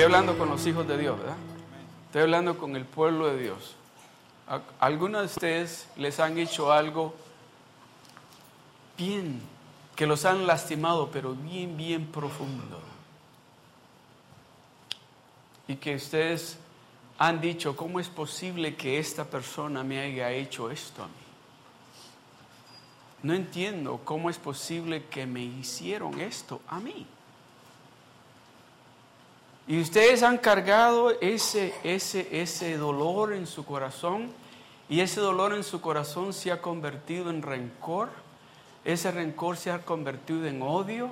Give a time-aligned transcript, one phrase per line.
[0.00, 1.36] Estoy hablando con los hijos de Dios, ¿verdad?
[2.06, 3.76] Estoy hablando con el pueblo de Dios.
[4.78, 7.14] ¿Algunos de ustedes les han hecho algo
[8.96, 9.42] bien,
[9.94, 12.80] que los han lastimado, pero bien, bien profundo?
[15.68, 16.56] Y que ustedes
[17.18, 21.12] han dicho, ¿cómo es posible que esta persona me haya hecho esto a mí?
[23.22, 27.06] No entiendo cómo es posible que me hicieron esto a mí.
[29.66, 34.32] Y ustedes han cargado ese, ese, ese dolor en su corazón
[34.88, 38.08] y ese dolor en su corazón se ha convertido en rencor,
[38.84, 41.10] ese rencor se ha convertido en odio,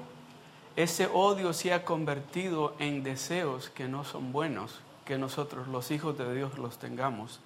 [0.75, 6.19] ese odio se ha convertido en deseos que no son buenos, que nosotros los hijos
[6.19, 7.39] de Dios los tengamos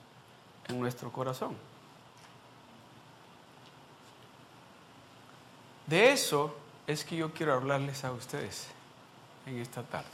[0.68, 1.54] en nuestro corazón.
[5.86, 8.68] De eso es que yo quiero hablarles a ustedes
[9.44, 10.08] en esta tarde.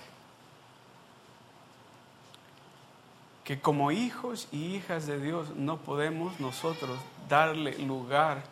[3.49, 6.99] Que como hijos y hijas de Dios no podemos nosotros
[7.31, 8.43] darle lugar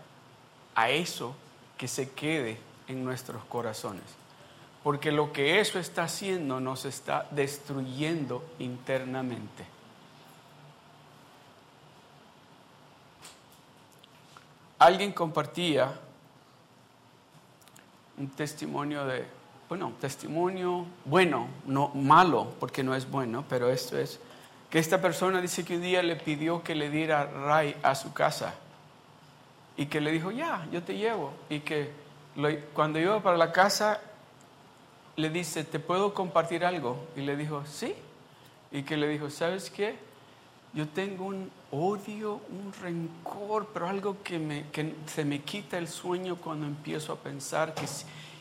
[0.74, 1.36] a eso
[1.76, 2.56] que se quede
[2.88, 4.04] en nuestros corazones.
[4.82, 9.66] Porque lo que eso está haciendo nos está destruyendo internamente.
[14.78, 15.92] Alguien compartía
[18.16, 19.26] un testimonio de,
[19.68, 24.20] bueno, testimonio bueno, no malo, porque no es bueno, pero esto es
[24.78, 28.54] esta persona dice que un día le pidió que le diera ray a su casa
[29.76, 31.32] y que le dijo, ya, yo te llevo.
[31.48, 31.90] Y que
[32.74, 34.00] cuando iba para la casa
[35.16, 37.06] le dice, ¿te puedo compartir algo?
[37.16, 37.94] Y le dijo, sí.
[38.72, 39.96] Y que le dijo, ¿sabes qué?
[40.72, 45.88] Yo tengo un odio, un rencor, pero algo que, me, que se me quita el
[45.88, 47.86] sueño cuando empiezo a pensar que,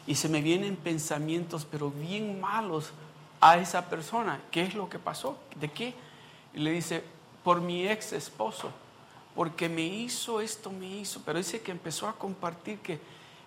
[0.08, 2.92] y se me vienen pensamientos, pero bien malos
[3.40, 4.42] a esa persona.
[4.52, 5.38] ¿Qué es lo que pasó?
[5.56, 5.94] ¿De qué?
[6.56, 7.04] Y le dice,
[7.44, 8.72] por mi ex esposo,
[9.36, 13.00] porque me hizo esto, me hizo, pero dice que empezó a compartir, que,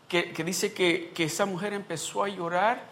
[0.08, 2.84] que, dice que, que, esa mujer empezó a llorar,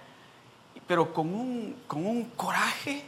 [0.86, 3.04] pero con un, con un coraje,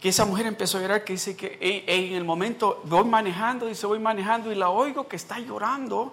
[0.00, 3.86] que esa mujer empezó a llorar, que dice que en el momento voy manejando, dice,
[3.86, 6.12] voy manejando y la oigo que está llorando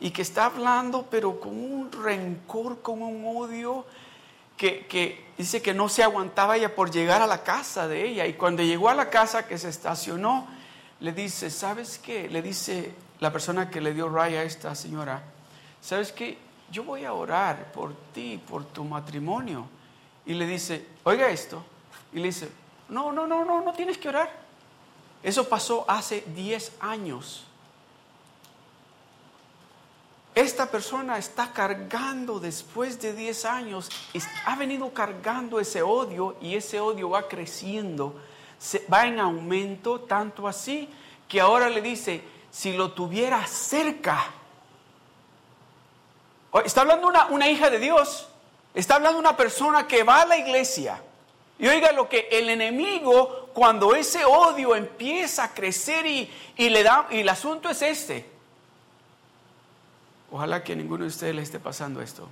[0.00, 3.84] y que está hablando, pero con un rencor, con un odio,
[4.56, 8.26] que, dice que no se aguantaba ella por llegar a la casa de ella.
[8.26, 10.46] Y cuando llegó a la casa que se estacionó,
[11.00, 12.28] le dice, ¿sabes qué?
[12.28, 15.22] Le dice la persona que le dio raya a esta señora,
[15.80, 16.38] ¿sabes qué?
[16.70, 19.68] Yo voy a orar por ti, por tu matrimonio.
[20.24, 21.64] Y le dice, oiga esto.
[22.12, 22.50] Y le dice,
[22.88, 24.30] no, no, no, no, no tienes que orar.
[25.22, 27.46] Eso pasó hace 10 años.
[30.36, 33.88] Esta persona está cargando después de 10 años,
[34.44, 38.20] ha venido cargando ese odio y ese odio va creciendo,
[38.92, 40.90] va en aumento, tanto así
[41.26, 44.26] que ahora le dice, si lo tuviera cerca,
[46.66, 48.28] está hablando una, una hija de Dios,
[48.74, 51.02] está hablando una persona que va a la iglesia.
[51.58, 56.82] Y oiga lo que el enemigo, cuando ese odio empieza a crecer y, y le
[56.82, 58.35] da, y el asunto es este,
[60.36, 62.28] Ojalá que ninguno de ustedes le esté pasando esto.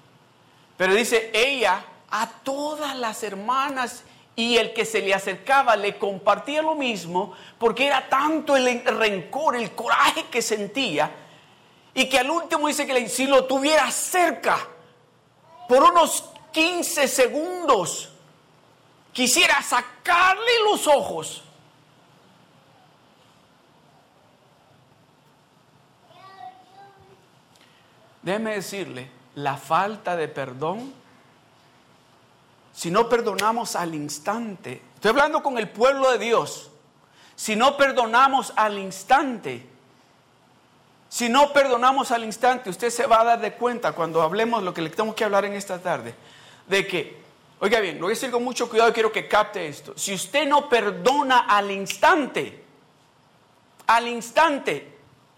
[0.76, 4.04] Pero dice, ella a todas las hermanas
[4.37, 9.56] y el que se le acercaba le compartía lo mismo porque era tanto el rencor,
[9.56, 11.10] el coraje que sentía
[11.94, 14.59] y que al último dice que si lo tuviera cerca
[15.66, 18.10] por unos 15 segundos
[19.14, 21.43] quisiera sacarle los ojos
[28.25, 30.93] déjeme decirle, la falta de perdón,
[32.73, 36.71] si no perdonamos al instante, estoy hablando con el pueblo de Dios,
[37.37, 39.67] si no perdonamos al instante,
[41.09, 44.73] si no perdonamos al instante, usted se va a dar de cuenta cuando hablemos lo
[44.73, 46.15] que le tengo que hablar en esta tarde,
[46.67, 47.19] de que,
[47.61, 50.15] oiga bien, lo voy a decir con mucho cuidado y quiero que capte esto, si
[50.15, 52.65] usted no perdona al instante,
[53.87, 54.94] al instante,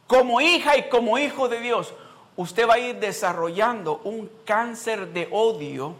[0.06, 1.92] como hija y como hijo de Dios,
[2.36, 5.94] usted va a ir desarrollando un cáncer de odio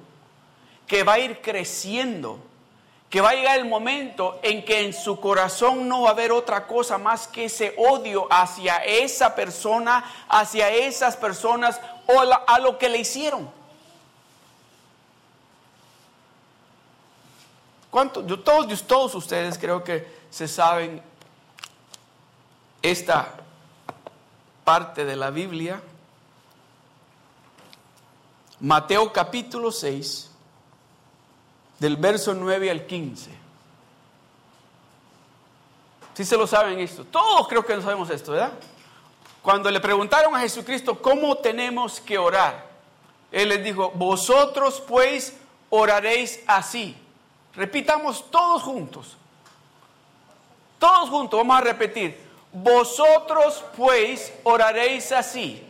[0.87, 2.39] que va a ir creciendo,
[3.11, 6.33] que va a llegar el momento en que en su corazón no va a haber
[6.33, 12.79] otra cosa más que ese odio hacia esa persona, hacia esas personas o a lo
[12.79, 13.51] que le hicieron.
[17.91, 18.23] ¿Cuánto?
[18.41, 21.01] todos, todos ustedes creo que se saben
[22.83, 23.33] esta
[24.65, 25.81] parte de la Biblia.
[28.61, 30.31] Mateo capítulo 6,
[31.79, 33.31] del verso 9 al 15.
[36.15, 38.53] Si se lo saben esto, todos creo que lo sabemos esto, ¿verdad?
[39.43, 42.67] Cuando le preguntaron a Jesucristo cómo tenemos que orar,
[43.31, 45.37] Él les dijo, vosotros pues
[45.69, 46.97] oraréis así.
[47.55, 49.17] Repitamos todos juntos.
[50.79, 52.19] Todos juntos, vamos a repetir.
[52.53, 55.63] Vosotros pues oraréis así.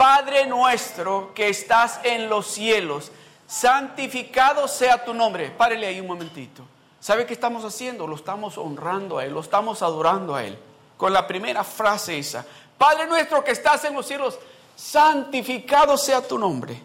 [0.00, 3.12] Padre nuestro que estás en los cielos,
[3.46, 5.50] santificado sea tu nombre.
[5.50, 6.62] Párele ahí un momentito.
[6.98, 8.06] ¿Sabe qué estamos haciendo?
[8.06, 10.58] Lo estamos honrando a Él, lo estamos adorando a Él.
[10.96, 12.46] Con la primera frase esa.
[12.78, 14.38] Padre nuestro que estás en los cielos,
[14.74, 16.80] santificado sea tu nombre.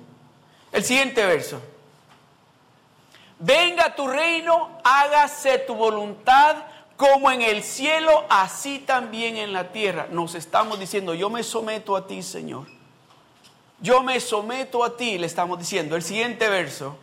[0.73, 1.61] El siguiente verso.
[3.39, 6.57] Venga tu reino, hágase tu voluntad
[6.97, 10.05] como en el cielo, así también en la tierra.
[10.11, 12.74] Nos estamos diciendo, yo me someto a ti, Señor.
[13.85, 15.95] Yo me someto a ti, le estamos diciendo.
[15.95, 16.97] El siguiente verso.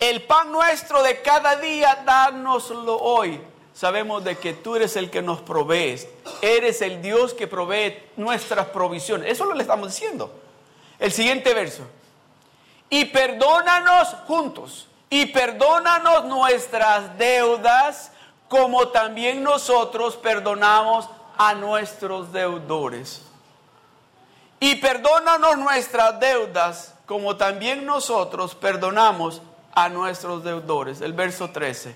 [0.00, 3.38] El pan nuestro de cada día, dánoslo hoy.
[3.74, 6.08] Sabemos de que tú eres el que nos provees.
[6.40, 9.30] Eres el Dios que provee nuestras provisiones.
[9.30, 10.32] Eso lo le estamos diciendo.
[10.98, 11.82] El siguiente verso.
[12.88, 14.88] Y perdónanos juntos.
[15.10, 18.12] Y perdónanos nuestras deudas
[18.48, 21.06] como también nosotros perdonamos
[21.36, 23.33] a nuestros deudores.
[24.64, 29.42] Y perdónanos nuestras deudas, como también nosotros perdonamos
[29.74, 31.02] a nuestros deudores.
[31.02, 31.94] El verso 13.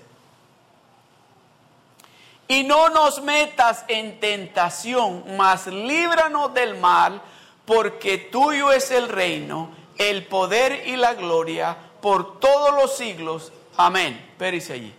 [2.47, 7.23] Y no nos metas en tentación, mas líbranos del mal,
[7.65, 13.51] porque tuyo es el reino, el poder y la gloria por todos los siglos.
[13.77, 14.33] Amén.
[14.37, 14.93] Pérese allí.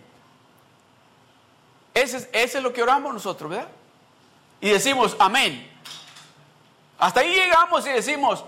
[1.93, 3.69] Ese, es lo que oramos nosotros, ¿verdad?
[4.59, 5.70] Y decimos, amén.
[7.01, 8.45] Hasta ahí llegamos y decimos,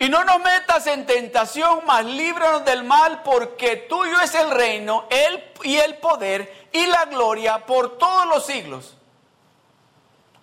[0.00, 5.06] y no nos metas en tentación, mas líbranos del mal, porque tuyo es el reino,
[5.08, 8.96] el, y el poder y la gloria por todos los siglos.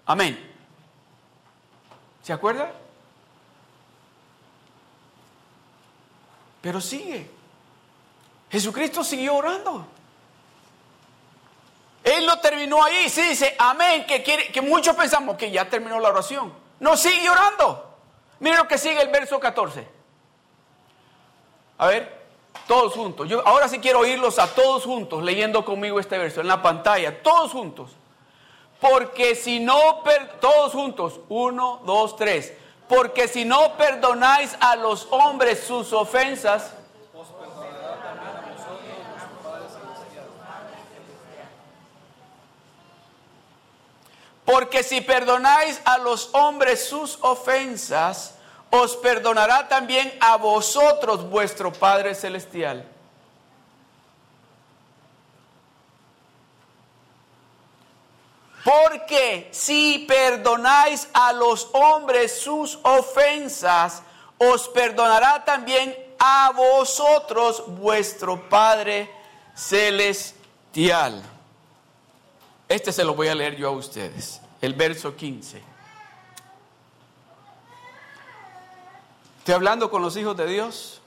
[0.05, 0.49] Amén.
[2.23, 2.71] ¿Se acuerda?
[6.61, 7.29] Pero sigue.
[8.49, 9.85] Jesucristo siguió orando.
[12.01, 16.64] Él lo terminó ahí, sí dice, amén, que muchos pensamos que ya terminó la oración.
[16.85, 17.83] No, sigue orando.
[18.39, 19.87] Miren lo que sigue el verso 14.
[21.79, 22.27] A ver,
[22.67, 23.27] todos juntos.
[23.27, 27.23] Yo ahora sí quiero oírlos a todos juntos leyendo conmigo este verso en la pantalla,
[27.23, 27.89] todos juntos.
[28.79, 30.03] Porque si no,
[30.39, 32.53] todos juntos, uno, dos, tres.
[32.87, 36.75] Porque si no perdonáis a los hombres sus ofensas,
[44.45, 48.35] Porque si perdonáis a los hombres sus ofensas,
[48.69, 52.85] os perdonará también a vosotros vuestro Padre Celestial.
[58.63, 64.01] Porque si perdonáis a los hombres sus ofensas,
[64.37, 69.09] os perdonará también a vosotros vuestro Padre
[69.55, 71.34] Celestial.
[72.67, 75.61] Este se lo voy a leer yo a ustedes, el verso 15.
[79.39, 81.01] Estoy hablando con los hijos de Dios,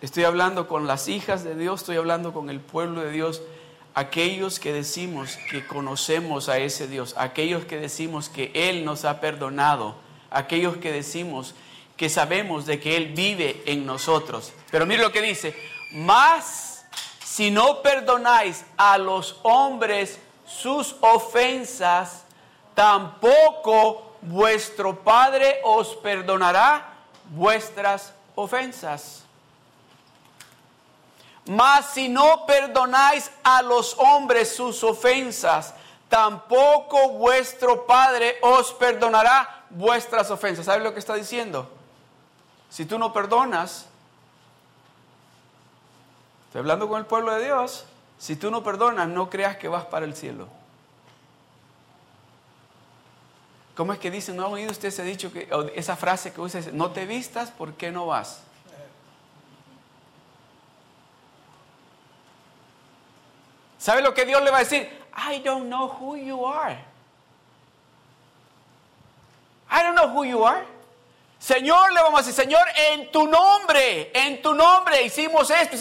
[0.00, 3.42] estoy hablando con las hijas de Dios, estoy hablando con el pueblo de Dios,
[3.94, 9.20] aquellos que decimos que conocemos a ese Dios, aquellos que decimos que Él nos ha
[9.20, 9.94] perdonado,
[10.30, 11.54] aquellos que decimos
[11.96, 14.52] que sabemos de que Él vive en nosotros.
[14.72, 15.54] Pero mire lo que dice,
[15.92, 16.84] más
[17.24, 22.24] si no perdonáis a los hombres sus ofensas,
[22.74, 26.94] tampoco vuestro Padre os perdonará
[27.30, 29.22] vuestras ofensas.
[31.46, 35.74] Mas si no perdonáis a los hombres sus ofensas,
[36.08, 40.64] tampoco vuestro Padre os perdonará vuestras ofensas.
[40.64, 41.70] ¿Sabe lo que está diciendo?
[42.70, 43.86] Si tú no perdonas,
[46.46, 47.84] estoy hablando con el pueblo de Dios,
[48.18, 50.48] si tú no perdonas, no creas que vas para el cielo.
[53.76, 54.36] ¿Cómo es que dicen?
[54.36, 56.60] ¿No ha oído usted ese dicho, que, esa frase que usa?
[56.72, 58.40] No te vistas, ¿por qué no vas?
[63.78, 64.88] ¿Sabe lo que Dios le va a decir?
[65.30, 66.78] I don't know who you are.
[69.70, 70.64] I don't know who you are.
[71.38, 75.76] Señor, le vamos a decir, Señor, en tu nombre, en tu nombre hicimos esto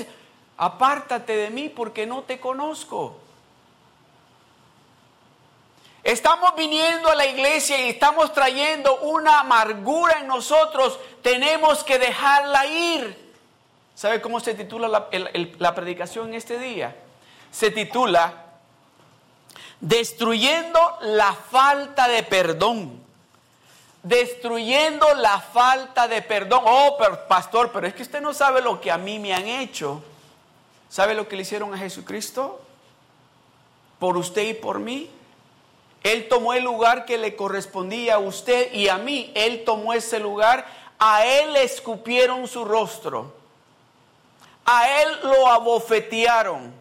[0.58, 3.20] apártate de mí porque no te conozco.
[6.04, 11.00] Estamos viniendo a la iglesia y estamos trayendo una amargura en nosotros.
[11.22, 13.34] Tenemos que dejarla ir.
[13.96, 15.08] ¿Sabe cómo se titula la,
[15.60, 16.96] la predicación este día?
[17.52, 18.44] Se titula
[19.80, 23.02] Destruyendo la falta de perdón.
[24.02, 26.64] Destruyendo la falta de perdón.
[26.66, 30.02] Oh, pastor, pero es que usted no sabe lo que a mí me han hecho.
[30.94, 32.62] ¿Sabe lo que le hicieron a Jesucristo?
[33.98, 35.10] Por usted y por mí.
[36.04, 39.32] Él tomó el lugar que le correspondía a usted y a mí.
[39.34, 40.68] Él tomó ese lugar.
[41.00, 43.34] A él le escupieron su rostro.
[44.66, 46.72] A él lo abofetearon.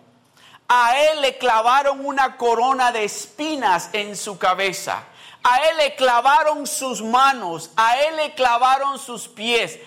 [0.69, 5.05] A él le clavaron una corona de espinas en su cabeza.
[5.43, 7.71] A él le clavaron sus manos.
[7.77, 9.79] A él le clavaron sus pies.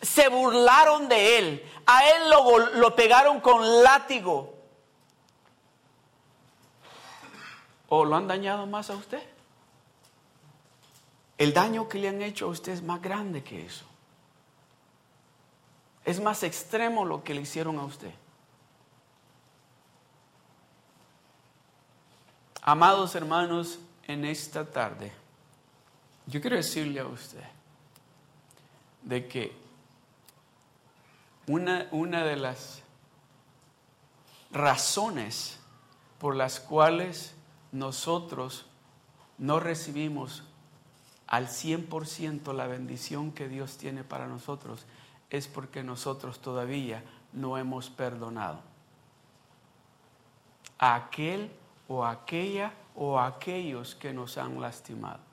[0.00, 1.72] Se burlaron de él.
[1.86, 4.54] A él lo, lo pegaron con látigo.
[7.88, 9.22] ¿O lo han dañado más a usted?
[11.38, 13.84] El daño que le han hecho a usted es más grande que eso.
[16.04, 18.12] Es más extremo lo que le hicieron a usted.
[22.62, 25.12] Amados hermanos, en esta tarde,
[26.26, 27.44] yo quiero decirle a usted
[29.02, 29.67] de que
[31.48, 32.82] una, una de las
[34.50, 35.58] razones
[36.18, 37.34] por las cuales
[37.72, 38.66] nosotros
[39.38, 40.44] no recibimos
[41.26, 44.86] al 100% la bendición que Dios tiene para nosotros,
[45.30, 48.60] es porque nosotros todavía no hemos perdonado
[50.78, 51.50] a aquel
[51.86, 55.27] o aquella o aquellos que nos han lastimado.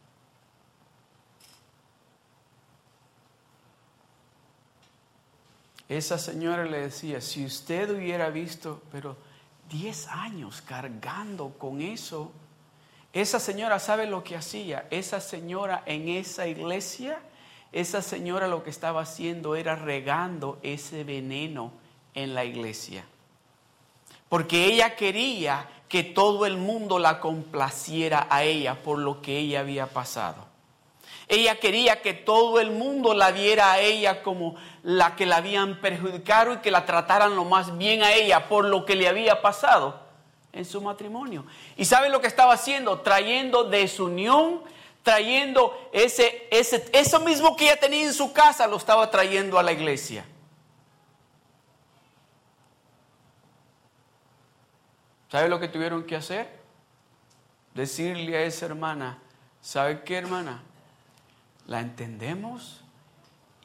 [5.88, 9.18] Esa señora le decía, si usted hubiera visto, pero
[9.70, 12.32] 10 años cargando con eso.
[13.14, 14.88] Esa señora sabe lo que hacía.
[14.90, 17.20] Esa señora en esa iglesia,
[17.72, 21.72] esa señora lo que estaba haciendo era regando ese veneno
[22.14, 23.06] en la iglesia.
[24.30, 29.62] Porque ella quería que todo el mundo la complaciera a ella por lo que ella
[29.62, 30.55] había pasado.
[31.28, 35.82] Ella quería que todo el mundo la viera a ella como la que la habían
[35.82, 39.42] perjudicado y que la trataran lo más bien a ella por lo que le había
[39.42, 40.00] pasado
[40.54, 41.46] en su matrimonio.
[41.76, 43.02] ¿Y sabe lo que estaba haciendo?
[43.02, 44.62] Trayendo desunión,
[45.02, 49.64] trayendo ese, ese, eso mismo que ella tenía en su casa, lo estaba trayendo a
[49.64, 50.26] la iglesia.
[55.32, 56.48] ¿Sabe lo que tuvieron que hacer?
[57.74, 59.18] Decirle a esa hermana,
[59.60, 60.64] ¿sabe qué hermana?
[61.68, 62.82] La entendemos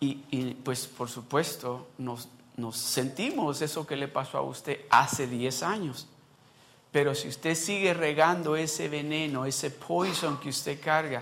[0.01, 5.63] y, pues por supuesto nos, nos sentimos eso que le pasó a usted hace 10
[5.63, 6.09] años.
[6.91, 11.21] Pero si usted sigue regando ese veneno, ese poison que usted carga,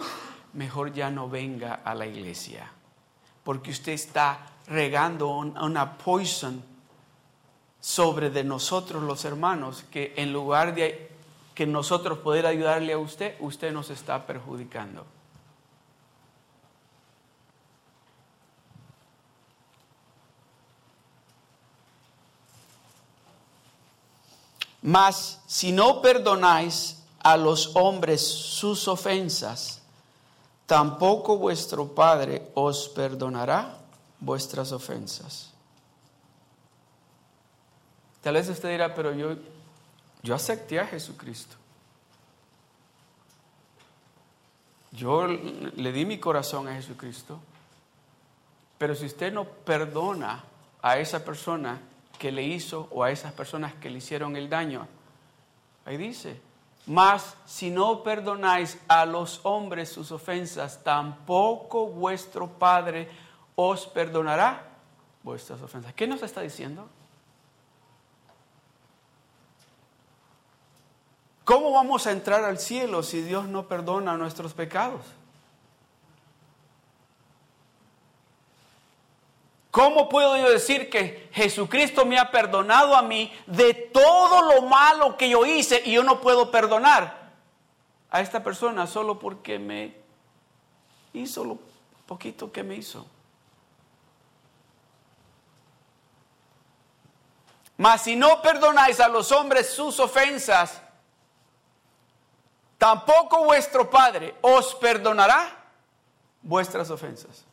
[0.54, 2.70] mejor ya no venga a la iglesia.
[3.44, 6.62] Porque usted está regando una poison
[7.80, 11.10] sobre de nosotros los hermanos, que en lugar de
[11.54, 15.04] que nosotros poder ayudarle a usted, usted nos está perjudicando.
[24.88, 29.82] Mas si no perdonáis a los hombres sus ofensas,
[30.64, 33.76] tampoco vuestro Padre os perdonará
[34.18, 35.50] vuestras ofensas.
[38.22, 39.36] Tal vez usted dirá, pero yo,
[40.22, 41.54] yo acepté a Jesucristo.
[44.92, 47.38] Yo le di mi corazón a Jesucristo.
[48.78, 50.42] Pero si usted no perdona
[50.80, 51.78] a esa persona
[52.18, 54.86] que le hizo o a esas personas que le hicieron el daño.
[55.84, 56.40] Ahí dice,
[56.86, 63.08] mas si no perdonáis a los hombres sus ofensas, tampoco vuestro Padre
[63.54, 64.68] os perdonará
[65.22, 65.94] vuestras ofensas.
[65.94, 66.88] ¿Qué nos está diciendo?
[71.44, 75.00] ¿Cómo vamos a entrar al cielo si Dios no perdona nuestros pecados?
[79.78, 85.16] ¿Cómo puedo yo decir que Jesucristo me ha perdonado a mí de todo lo malo
[85.16, 87.30] que yo hice y yo no puedo perdonar
[88.10, 89.94] a esta persona solo porque me
[91.12, 91.60] hizo lo
[92.06, 93.06] poquito que me hizo?
[97.76, 100.82] Mas si no perdonáis a los hombres sus ofensas,
[102.78, 105.56] tampoco vuestro Padre os perdonará
[106.42, 107.47] vuestras ofensas.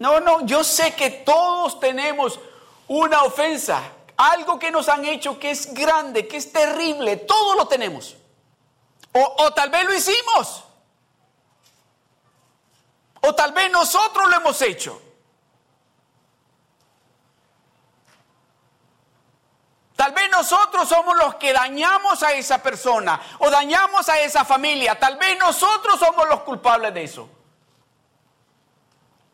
[0.00, 2.40] No, no, yo sé que todos tenemos
[2.88, 3.82] una ofensa,
[4.16, 8.16] algo que nos han hecho que es grande, que es terrible, todos lo tenemos.
[9.12, 10.64] O, o tal vez lo hicimos.
[13.20, 15.02] O tal vez nosotros lo hemos hecho.
[19.96, 24.98] Tal vez nosotros somos los que dañamos a esa persona o dañamos a esa familia.
[24.98, 27.28] Tal vez nosotros somos los culpables de eso.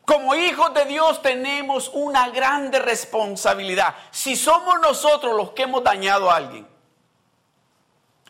[0.07, 3.93] Como hijos de Dios tenemos una grande responsabilidad.
[4.09, 6.65] Si somos nosotros los que hemos dañado a alguien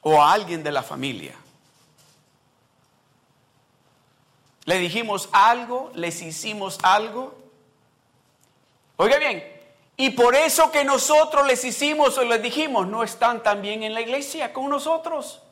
[0.02, 1.36] o a alguien de la familia,
[4.66, 7.38] le dijimos algo, les hicimos algo.
[8.96, 9.44] Oiga bien,
[9.98, 14.02] y por eso que nosotros les hicimos o les dijimos, no están también en la
[14.02, 15.44] iglesia con nosotros.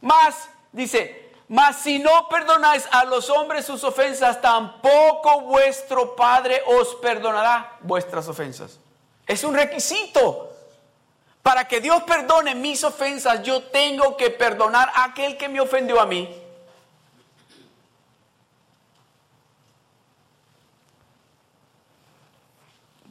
[0.00, 6.94] Más, dice, mas si no perdonáis a los hombres sus ofensas, tampoco vuestro Padre os
[6.96, 8.78] perdonará vuestras ofensas.
[9.26, 10.50] Es un requisito.
[11.42, 16.00] Para que Dios perdone mis ofensas, yo tengo que perdonar a aquel que me ofendió
[16.00, 16.34] a mí.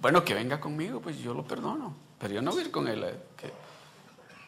[0.01, 1.95] Bueno, que venga conmigo, pues yo lo perdono.
[2.17, 3.03] Pero yo no voy a ir con él.
[3.03, 3.53] Eh,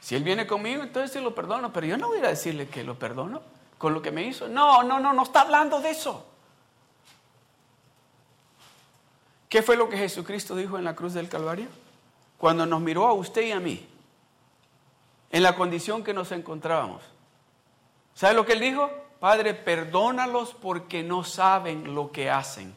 [0.02, 1.72] si él viene conmigo, entonces sí lo perdono.
[1.72, 4.48] Pero yo no voy a decirle que lo perdono con lo que me hizo.
[4.48, 6.26] No, no, no, no está hablando de eso.
[9.50, 11.68] ¿Qué fue lo que Jesucristo dijo en la cruz del Calvario?
[12.38, 13.88] Cuando nos miró a usted y a mí,
[15.32, 17.04] en la condición que nos encontrábamos.
[18.14, 18.90] ¿Sabe lo que él dijo?
[19.20, 22.76] Padre, perdónalos porque no saben lo que hacen.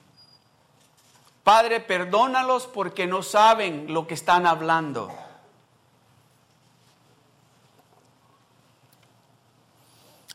[1.43, 5.11] Padre, perdónalos porque no saben lo que están hablando.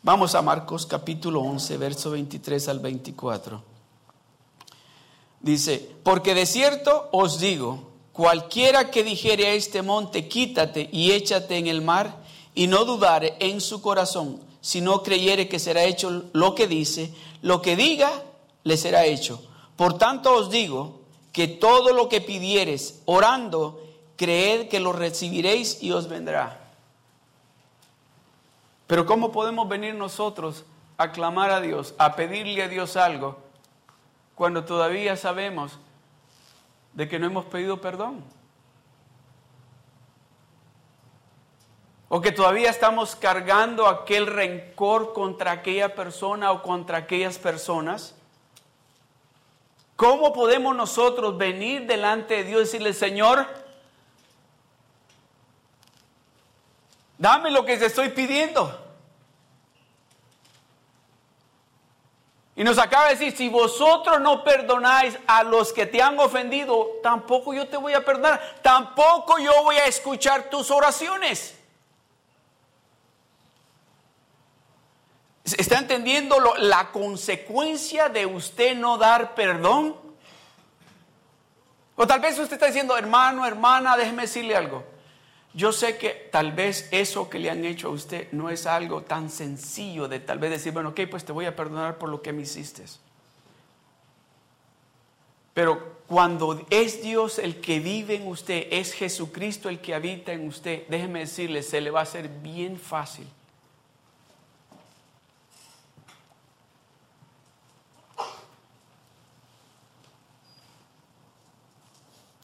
[0.05, 3.63] Vamos a Marcos capítulo 11, verso 23 al 24.
[5.39, 11.56] Dice, porque de cierto os digo, cualquiera que dijere a este monte, quítate y échate
[11.56, 12.21] en el mar,
[12.54, 17.13] y no dudare en su corazón, si no creyere que será hecho lo que dice,
[17.41, 18.12] lo que diga
[18.65, 19.41] le será hecho.
[19.78, 20.99] Por tanto os digo,
[21.32, 23.82] que todo lo que pidieres orando,
[24.17, 26.62] creed que lo recibiréis y os vendrá.
[28.88, 30.65] Pero ¿cómo podemos venir nosotros
[30.98, 33.38] a clamar a Dios, a pedirle a Dios algo,
[34.36, 35.80] cuando todavía sabemos
[36.93, 38.24] de que no hemos pedido perdón?
[42.10, 48.15] O que todavía estamos cargando aquel rencor contra aquella persona o contra aquellas personas.
[49.96, 53.48] ¿Cómo podemos nosotros venir delante de Dios y decirle, Señor,
[57.23, 58.81] dame lo que te estoy pidiendo?
[62.53, 66.99] Y nos acaba de decir, si vosotros no perdonáis a los que te han ofendido,
[67.01, 71.57] tampoco yo te voy a perdonar, tampoco yo voy a escuchar tus oraciones.
[75.45, 79.95] ¿Está entendiendo la consecuencia de usted no dar perdón?
[81.95, 84.92] O tal vez usted está diciendo, hermano, hermana, déjeme decirle algo.
[85.54, 89.04] Yo sé que tal vez eso que le han hecho a usted no es algo
[89.04, 92.22] tan sencillo de tal vez decir, bueno, ok, pues te voy a perdonar por lo
[92.22, 92.84] que me hiciste.
[95.54, 100.48] Pero cuando es Dios el que vive en usted, es Jesucristo el que habita en
[100.48, 103.28] usted, déjeme decirle, se le va a hacer bien fácil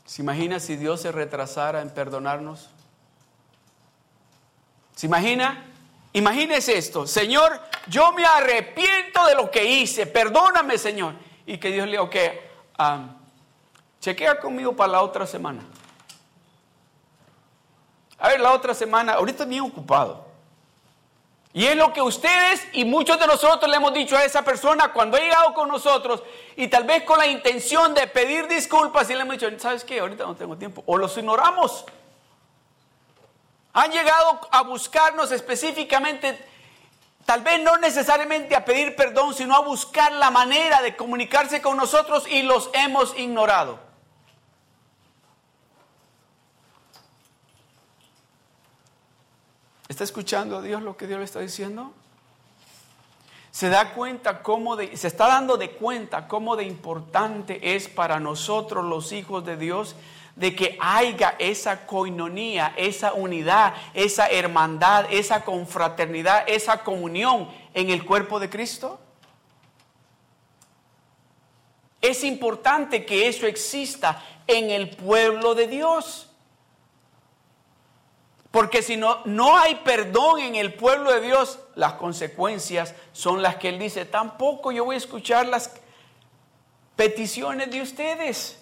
[0.10, 2.68] ¿Se imagina si Dios se retrasara en perdonarnos?
[5.00, 5.64] ¿Se imagina?
[6.12, 7.58] Imagínese esto, Señor,
[7.88, 11.14] yo me arrepiento de lo que hice, perdóname, Señor.
[11.46, 12.16] Y que Dios le diga, ok,
[14.02, 15.64] chequea conmigo para la otra semana.
[18.18, 20.26] A ver, la otra semana, ahorita bien ocupado.
[21.54, 24.92] Y es lo que ustedes y muchos de nosotros le hemos dicho a esa persona
[24.92, 26.24] cuando ha llegado con nosotros
[26.58, 30.02] y tal vez con la intención de pedir disculpas y le hemos dicho, ¿sabes qué?
[30.02, 30.84] Ahorita no tengo tiempo.
[30.88, 31.86] O los ignoramos.
[33.74, 36.44] Han llegado a buscarnos específicamente,
[37.26, 41.78] tal vez no necesariamente a pedir perdón, sino a buscar la manera de comunicarse con
[41.78, 43.90] nosotros y los hemos ignorado.
[49.88, 51.92] ¿Está escuchando a Dios lo que Dios le está diciendo?
[53.52, 58.20] Se da cuenta cómo de, se está dando de cuenta cómo de importante es para
[58.20, 59.96] nosotros los hijos de Dios
[60.40, 68.06] de que haya esa coinonía, esa unidad, esa hermandad, esa confraternidad, esa comunión en el
[68.06, 69.02] cuerpo de Cristo.
[72.02, 76.30] Es importante que eso exista en el pueblo de Dios.
[78.50, 83.58] Porque si no, no hay perdón en el pueblo de Dios, las consecuencias son las
[83.58, 85.70] que Él dice, tampoco yo voy a escuchar las
[86.96, 88.56] peticiones de ustedes.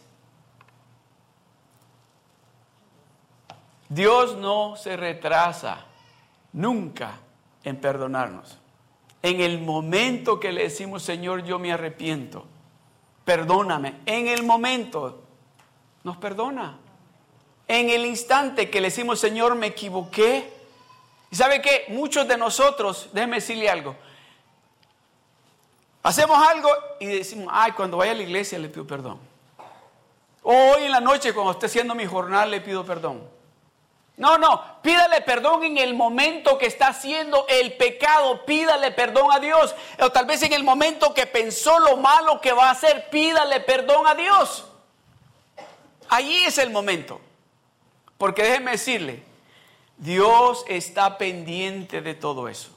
[3.89, 5.86] Dios no se retrasa
[6.54, 7.19] nunca
[7.63, 8.58] en perdonarnos.
[9.21, 12.45] En el momento que le decimos, Señor, yo me arrepiento,
[13.26, 15.23] perdóname, en el momento
[16.04, 16.78] nos perdona.
[17.67, 20.54] En el instante que le decimos, Señor, me equivoqué.
[21.30, 21.86] ¿Y sabe qué?
[21.89, 23.95] Muchos de nosotros, déjeme decirle algo,
[26.02, 26.69] hacemos algo
[27.02, 29.19] y decimos, ay, cuando vaya a la iglesia le pido perdón.
[30.43, 33.37] O hoy en la noche, cuando esté haciendo mi jornal, le pido perdón.
[34.17, 39.39] No, no, pídale perdón en el momento que está haciendo el pecado, pídale perdón a
[39.39, 39.75] Dios.
[39.99, 43.60] O tal vez en el momento que pensó lo malo que va a hacer, pídale
[43.60, 44.65] perdón a Dios.
[46.10, 47.21] Allí es el momento.
[48.17, 49.23] Porque déjeme decirle,
[49.97, 52.71] Dios está pendiente de todo eso.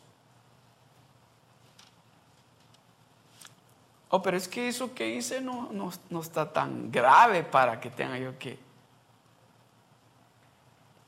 [4.10, 8.18] Oh, pero es que eso que hice no, no, está tan grave para que tenga
[8.18, 8.58] yo que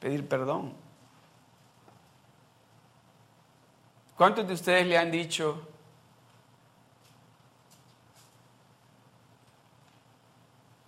[0.03, 0.75] pedir perdón.
[4.17, 5.69] ¿Cuántos de ustedes le han dicho,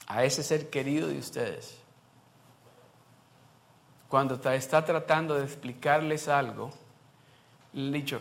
[0.08, 1.78] a ese ser querido de ustedes,
[4.08, 6.72] cuando está tratando de explicarles algo,
[7.72, 8.20] le han dicho,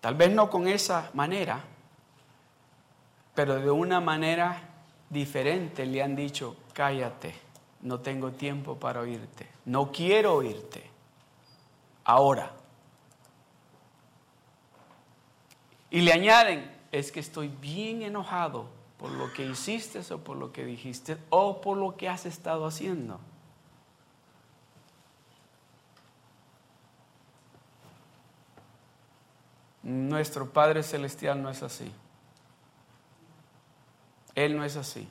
[0.00, 1.64] Tal vez no con esa manera,
[3.34, 4.60] pero de una manera
[5.08, 7.43] diferente le han dicho, cállate,
[7.84, 10.90] no tengo tiempo para oírte, no quiero oírte,
[12.02, 12.50] ahora.
[15.90, 18.68] Y le añaden, es que estoy bien enojado
[18.98, 22.66] por lo que hiciste o por lo que dijiste o por lo que has estado
[22.66, 23.20] haciendo.
[29.82, 31.92] Nuestro Padre Celestial no es así.
[34.34, 35.06] Él no es así.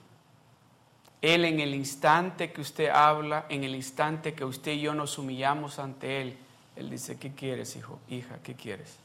[1.23, 5.17] Él en el instante que usted habla, en el instante que usted y yo nos
[5.17, 6.38] humillamos ante Él,
[6.75, 7.97] Él dice, ¿qué quieres, hijo?
[8.09, 8.97] Hija, ¿qué quieres?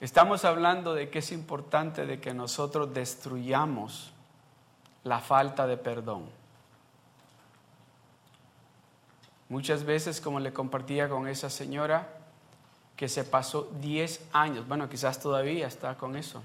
[0.00, 4.12] Estamos hablando de que es importante de que nosotros destruyamos
[5.02, 6.26] la falta de perdón.
[9.48, 12.08] Muchas veces, como le compartía con esa señora,
[12.94, 16.40] que se pasó 10 años, bueno, quizás todavía está con eso,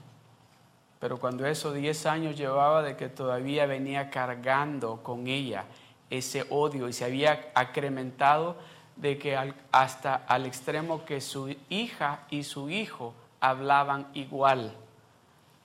[0.99, 5.65] pero cuando esos 10 años llevaba de que todavía venía cargando con ella
[6.09, 8.55] ese odio y se había acrementado
[8.95, 9.37] de que
[9.71, 14.73] hasta al extremo que su hija y su hijo hablaban igual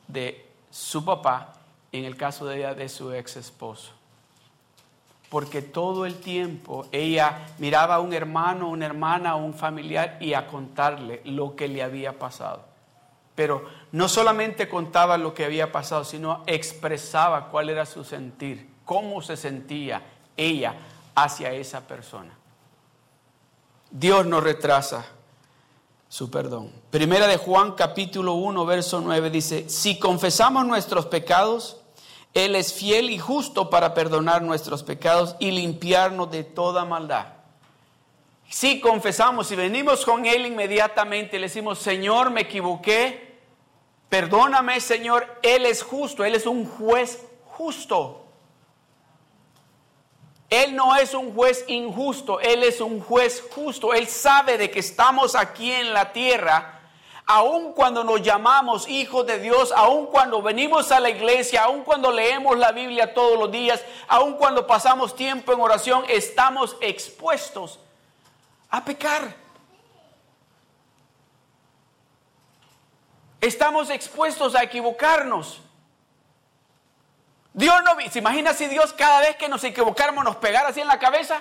[0.09, 1.55] de su papá,
[1.93, 3.93] en el caso de ella, de su ex esposo
[5.33, 10.47] porque todo el tiempo ella miraba a un hermano, una hermana, un familiar y a
[10.47, 12.72] contarle lo que le había pasado.
[13.35, 19.23] Pero no solamente contaba lo que había pasado, sino expresaba cuál era su sentir, cómo
[19.23, 20.03] se sentía
[20.37, 20.75] ella
[21.15, 22.37] hacia esa persona.
[23.91, 25.05] Dios nos retrasa
[26.09, 26.71] su perdón.
[26.91, 31.79] Primera de Juan capítulo 1, verso 9 dice, si confesamos nuestros pecados,
[32.35, 37.42] él es fiel y justo para perdonar nuestros pecados y limpiarnos de toda maldad.
[38.53, 43.39] Si confesamos y venimos con Él inmediatamente, le decimos, Señor, me equivoqué,
[44.11, 48.27] perdóname, Señor, Él es justo, Él es un juez justo.
[50.51, 53.95] Él no es un juez injusto, Él es un juez justo.
[53.95, 56.79] Él sabe de que estamos aquí en la tierra.
[57.25, 62.13] Aun cuando nos llamamos hijos de Dios, aun cuando venimos a la iglesia, aun cuando
[62.13, 67.79] leemos la Biblia todos los días, aun cuando pasamos tiempo en oración, estamos expuestos
[68.73, 69.37] a pecar.
[73.41, 75.61] Estamos expuestos a equivocarnos.
[77.53, 80.89] Dios no, ¿se imagina si Dios cada vez que nos equivocáramos nos pegara así en
[80.89, 81.41] la cabeza?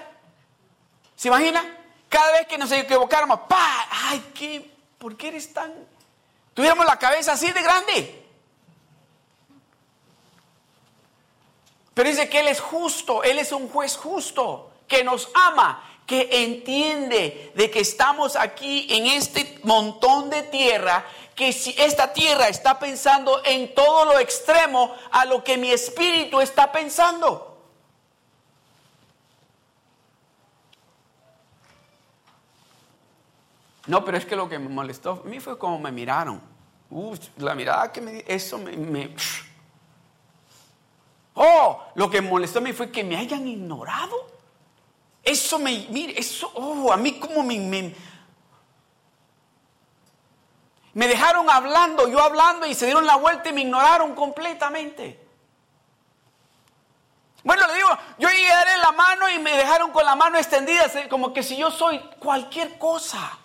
[1.16, 1.64] ¿Se imagina?
[2.10, 3.88] Cada vez que nos equivocáramos, ¡pa!
[3.90, 5.74] ¡Ay, qué ¿por qué eres tan...
[6.54, 8.26] Tuviéramos la cabeza así de grande.
[11.94, 16.44] Pero dice que Él es justo, Él es un juez justo, que nos ama, que
[16.44, 22.78] entiende de que estamos aquí en este montón de tierra, que si esta tierra está
[22.78, 27.58] pensando en todo lo extremo a lo que mi espíritu está pensando.
[33.88, 36.42] No, pero es que lo que me molestó a mí fue como me miraron.
[37.38, 39.16] La mirada que me eso me,
[41.36, 44.41] Oh, lo que me molestó a mí fue que me hayan ignorado.
[45.24, 47.96] Eso me, mire, eso, oh, a mí como me, me,
[50.94, 55.20] me dejaron hablando, yo hablando y se dieron la vuelta y me ignoraron completamente.
[57.44, 60.38] Bueno, le digo, yo llegué a darle la mano y me dejaron con la mano
[60.38, 63.41] extendida, como que si yo soy cualquier cosa.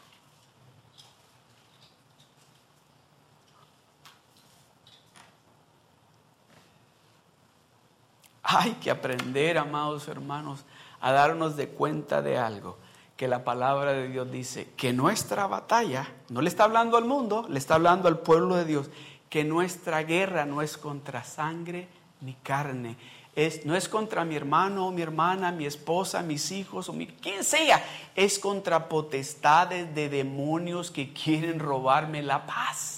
[8.48, 10.64] Hay que aprender, amados hermanos,
[11.00, 12.76] a darnos de cuenta de algo,
[13.16, 17.44] que la palabra de Dios dice, que nuestra batalla, no le está hablando al mundo,
[17.48, 18.88] le está hablando al pueblo de Dios,
[19.28, 21.88] que nuestra guerra no es contra sangre
[22.20, 22.96] ni carne,
[23.34, 27.42] es, no es contra mi hermano mi hermana, mi esposa, mis hijos o mi, quien
[27.42, 32.95] sea, es contra potestades de demonios que quieren robarme la paz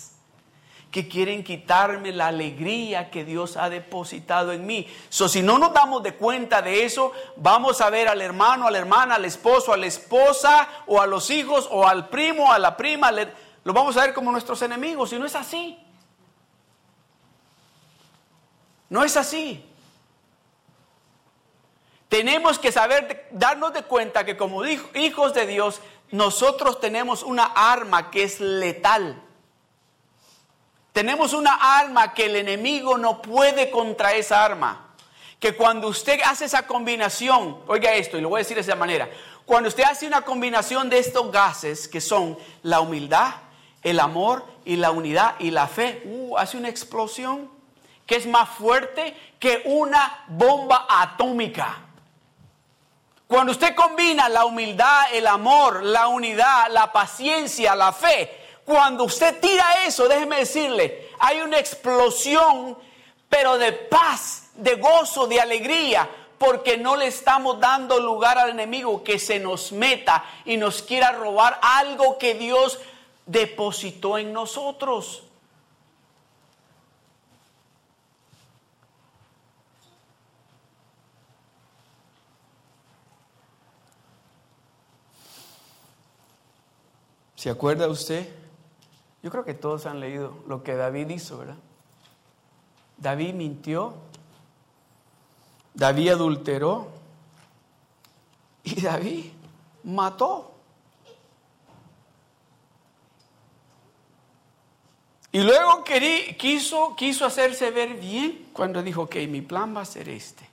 [0.90, 4.88] que quieren quitarme la alegría que Dios ha depositado en mí.
[5.10, 8.78] Si no nos damos de cuenta de eso, vamos a ver al hermano, a la
[8.78, 12.76] hermana, al esposo, a la esposa, o a los hijos, o al primo, a la
[12.76, 15.78] prima, lo vamos a ver como nuestros enemigos, y no es así.
[18.88, 19.64] No es así.
[22.08, 28.10] Tenemos que saber, darnos de cuenta que como hijos de Dios, nosotros tenemos una arma
[28.10, 29.22] que es letal.
[30.98, 34.88] Tenemos una arma que el enemigo no puede contra esa arma.
[35.38, 38.74] Que cuando usted hace esa combinación, oiga esto, y lo voy a decir de esa
[38.74, 39.08] manera,
[39.46, 43.32] cuando usted hace una combinación de estos gases que son la humildad,
[43.84, 47.48] el amor y la unidad y la fe, uh, hace una explosión
[48.04, 51.78] que es más fuerte que una bomba atómica.
[53.28, 58.37] Cuando usted combina la humildad, el amor, la unidad, la paciencia, la fe,
[58.68, 62.76] cuando usted tira eso, déjeme decirle, hay una explosión,
[63.26, 69.02] pero de paz, de gozo, de alegría, porque no le estamos dando lugar al enemigo
[69.02, 72.78] que se nos meta y nos quiera robar algo que Dios
[73.24, 75.22] depositó en nosotros.
[87.34, 88.37] ¿Se acuerda usted
[89.28, 91.58] yo creo que todos han leído lo que David hizo, ¿verdad?
[92.96, 93.92] David mintió,
[95.74, 96.88] David adulteró
[98.64, 99.26] y David
[99.84, 100.54] mató.
[105.30, 105.84] Y luego
[106.38, 110.48] quiso, hacerse ver bien cuando dijo, ok, mi plan va a ser este.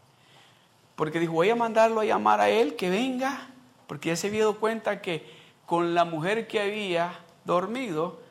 [0.98, 3.48] Porque dijo, voy a mandarlo a llamar a él, que venga,
[3.88, 5.34] porque ya se había dado cuenta que
[5.66, 8.25] con la mujer que había dormido,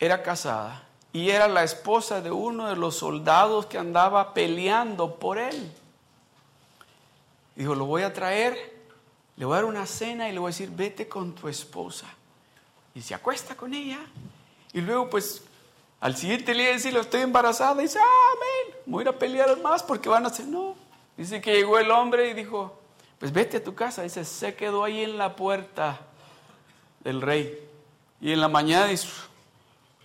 [0.00, 0.82] era casada
[1.12, 5.72] y era la esposa de uno de los soldados que andaba peleando por él.
[7.54, 8.74] Dijo, lo voy a traer,
[9.36, 12.06] le voy a dar una cena y le voy a decir, vete con tu esposa.
[12.94, 13.98] Y se acuesta con ella.
[14.72, 15.42] Y luego pues
[16.00, 17.80] al siguiente día decirle, estoy embarazada.
[17.82, 20.74] Y dice, ah, amén, voy a ir a pelear más porque van a hacer, no.
[21.16, 22.78] Dice que llegó el hombre y dijo,
[23.18, 24.02] pues vete a tu casa.
[24.02, 26.00] Dice, se quedó ahí en la puerta
[27.00, 27.68] del rey.
[28.20, 29.08] Y en la mañana dice,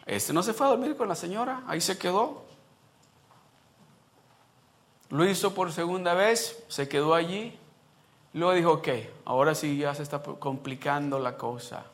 [0.06, 2.44] este no se fue a dormir con la señora, ahí se quedó.
[5.10, 7.58] Lo hizo por segunda vez, se quedó allí.
[8.34, 8.88] Luego dijo, ok,
[9.26, 11.86] ahora sí ya se está complicando la cosa.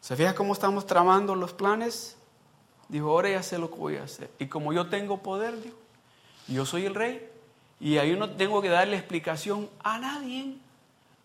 [0.00, 2.16] ¿Se fija cómo estamos tramando los planes?
[2.88, 4.30] Dijo, ahora ya sé lo que voy a hacer.
[4.38, 5.76] Y como yo tengo poder, dijo,
[6.48, 7.28] yo soy el rey.
[7.78, 10.56] Y ahí no tengo que darle explicación a nadie.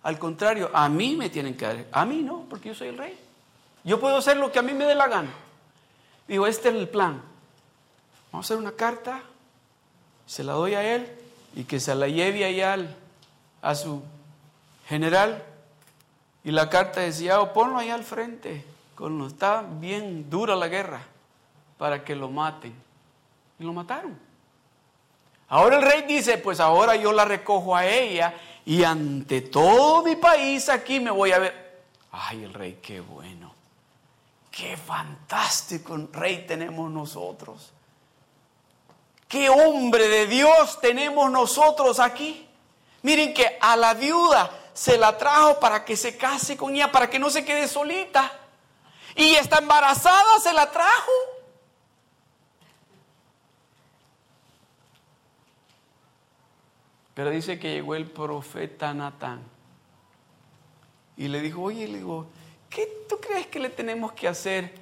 [0.04, 1.86] Al contrario, a mí me tienen que dar.
[1.92, 3.18] A mí no, porque yo soy el rey.
[3.84, 5.32] Yo puedo hacer lo que a mí me dé la gana.
[6.28, 7.22] Digo, este es el plan.
[8.32, 9.22] Vamos a hacer una carta,
[10.26, 11.10] se la doy a él
[11.56, 12.78] y que se la lleve allá
[13.62, 14.04] a su
[14.88, 15.44] general.
[16.44, 18.64] Y la carta decía, oh, ponlo ahí al frente,
[18.96, 21.02] cuando está bien dura la guerra,
[21.78, 22.74] para que lo maten.
[23.60, 24.20] Y lo mataron.
[25.48, 28.34] Ahora el rey dice, pues ahora yo la recojo a ella
[28.66, 31.84] y ante todo mi país aquí me voy a ver.
[32.12, 33.45] Ay, el rey, qué bueno.
[34.56, 37.74] Qué fantástico rey tenemos nosotros.
[39.28, 42.48] Qué hombre de Dios tenemos nosotros aquí.
[43.02, 47.10] Miren que a la viuda se la trajo para que se case con ella, para
[47.10, 48.32] que no se quede solita.
[49.18, 51.12] Y está embarazada se la trajo.
[57.14, 59.44] Pero dice que llegó el profeta Natán
[61.18, 62.28] y le dijo, oye, le digo,
[62.70, 64.74] ¿qué tú crees que le tenemos que hacer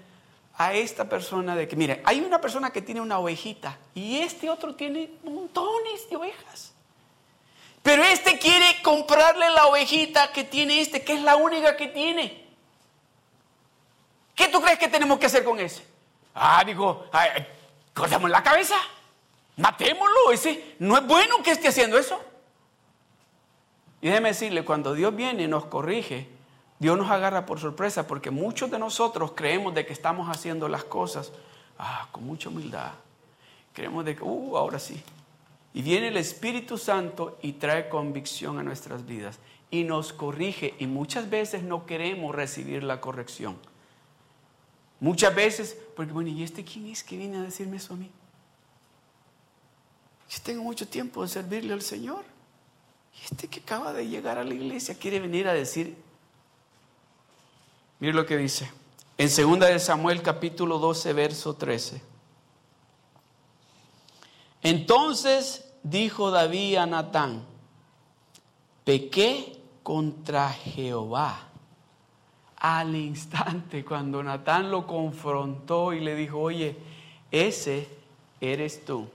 [0.55, 4.49] a esta persona de que, mire, hay una persona que tiene una ovejita y este
[4.49, 6.73] otro tiene montones de ovejas?
[7.81, 12.45] Pero este quiere comprarle la ovejita que tiene este, que es la única que tiene.
[14.33, 15.85] ¿Qué tú crees que tenemos que hacer con ese?
[16.33, 17.05] Ah, dijo,
[17.93, 18.75] cortamos la cabeza,
[19.57, 22.19] matémoslo, ese no es bueno que esté haciendo eso.
[24.01, 26.27] Y déjeme decirle, cuando Dios viene y nos corrige,
[26.79, 30.83] Dios nos agarra por sorpresa porque muchos de nosotros creemos de que estamos haciendo las
[30.83, 31.31] cosas
[31.79, 32.91] ah, con mucha humildad.
[33.73, 35.01] Creemos de que, uh, ahora sí.
[35.73, 39.39] Y viene el Espíritu Santo y trae convicción a nuestras vidas
[39.71, 43.57] y nos corrige y muchas veces no queremos recibir la corrección.
[44.99, 48.09] Muchas veces, porque bueno, ¿y este quién es que viene a decirme eso a mí?
[50.29, 52.23] Yo tengo mucho tiempo de servirle al Señor.
[53.15, 55.97] Y este que acaba de llegar a la iglesia quiere venir a decir
[58.03, 58.69] Mire lo que dice.
[59.17, 62.01] En 2 de Samuel capítulo 12, verso 13.
[64.61, 67.45] Entonces dijo David a Natán,
[68.83, 71.47] pequé contra Jehová.
[72.57, 76.75] Al instante, cuando Natán lo confrontó y le dijo, oye,
[77.31, 77.87] ese
[78.41, 79.07] eres tú.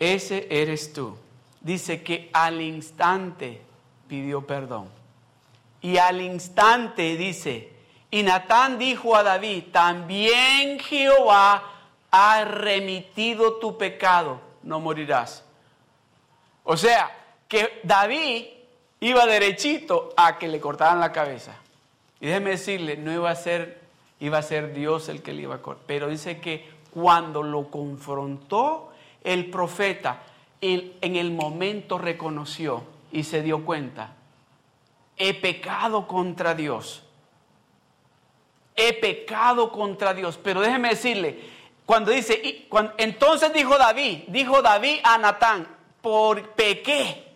[0.00, 1.16] Ese eres tú.
[1.60, 3.62] Dice que al instante
[4.08, 4.99] pidió perdón.
[5.82, 7.70] Y al instante dice,
[8.10, 11.62] y Natán dijo a David, también Jehová
[12.10, 15.44] ha remitido tu pecado, no morirás.
[16.64, 17.10] O sea,
[17.48, 18.46] que David
[19.00, 21.54] iba derechito a que le cortaran la cabeza.
[22.20, 23.80] Y déjeme decirle, no iba a ser,
[24.18, 25.84] iba a ser Dios el que le iba a cortar.
[25.86, 28.92] Pero dice que cuando lo confrontó
[29.24, 30.22] el profeta,
[30.60, 34.14] en el momento reconoció y se dio cuenta
[35.20, 37.02] he pecado contra Dios.
[38.74, 40.38] He pecado contra Dios.
[40.42, 41.38] Pero déjeme decirle,
[41.84, 45.68] cuando dice, entonces dijo David, dijo David a Natán,
[46.00, 47.28] por pequé.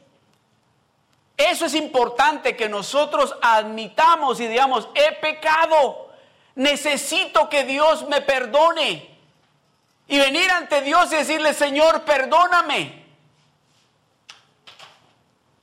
[1.37, 6.09] Eso es importante que nosotros admitamos y digamos, he pecado,
[6.55, 9.15] necesito que Dios me perdone.
[10.09, 13.04] Y venir ante Dios y decirle, Señor, perdóname.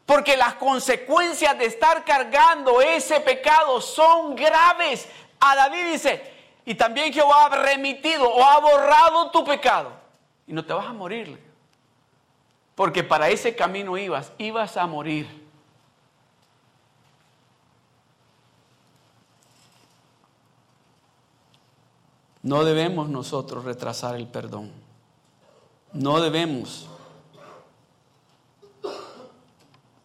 [0.05, 5.07] Porque las consecuencias de estar cargando ese pecado son graves.
[5.39, 6.33] A David dice,
[6.65, 9.91] y también Jehová ha remitido o ha borrado tu pecado.
[10.47, 11.39] Y no te vas a morir.
[12.75, 15.41] Porque para ese camino ibas, ibas a morir.
[22.43, 24.71] No debemos nosotros retrasar el perdón.
[25.93, 26.87] No debemos.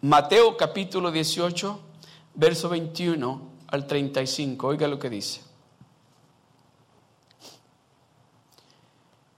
[0.06, 1.80] Mateo capítulo 18,
[2.34, 4.68] verso 21 al 35.
[4.68, 5.40] Oiga lo que dice.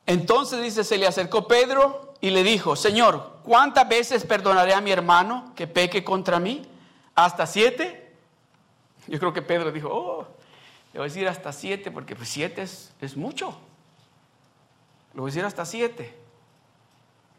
[0.05, 4.91] Entonces dice, se le acercó Pedro y le dijo, Señor, ¿cuántas veces perdonaré a mi
[4.91, 6.67] hermano que peque contra mí?
[7.15, 8.13] ¿Hasta siete?
[9.07, 10.27] Yo creo que Pedro dijo, oh,
[10.93, 13.59] le voy a decir hasta siete porque pues siete es, es mucho.
[15.15, 16.15] Le voy a decir hasta siete.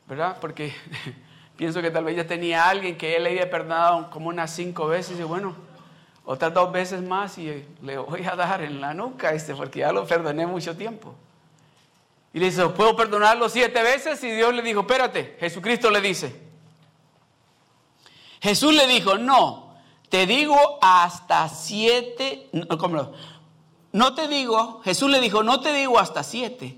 [0.07, 0.39] ¿Verdad?
[0.41, 0.73] Porque
[1.59, 4.87] Pienso que tal vez ya tenía alguien que él le había perdonado como unas cinco
[4.87, 5.53] veces y bueno,
[6.23, 9.91] otras dos veces más y le voy a dar en la nuca este porque ya
[9.91, 11.13] lo perdoné mucho tiempo.
[12.33, 14.23] Y le dice, ¿puedo perdonarlo siete veces?
[14.23, 16.33] Y Dios le dijo, espérate, Jesucristo le dice.
[18.39, 19.75] Jesús le dijo, no,
[20.07, 23.11] te digo hasta siete, no, ¿cómo
[23.91, 26.77] no te digo, Jesús le dijo, no te digo hasta siete,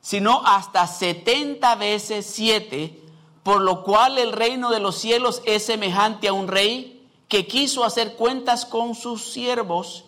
[0.00, 3.01] sino hasta setenta veces siete
[3.42, 7.84] por lo cual el reino de los cielos es semejante a un rey que quiso
[7.84, 10.04] hacer cuentas con sus siervos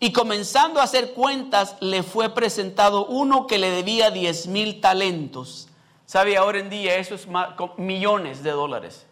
[0.00, 5.68] y comenzando a hacer cuentas le fue presentado uno que le debía diez mil talentos.
[6.06, 6.36] ¿Sabe?
[6.36, 7.26] Ahora en día eso es
[7.76, 9.06] millones de dólares.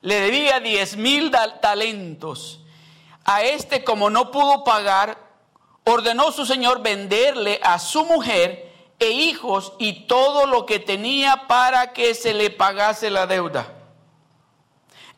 [0.00, 1.30] Le debía diez mil
[1.60, 2.60] talentos.
[3.24, 5.18] A este como no pudo pagar,
[5.84, 8.65] ordenó su señor venderle a su mujer
[8.98, 13.72] e hijos y todo lo que tenía para que se le pagase la deuda.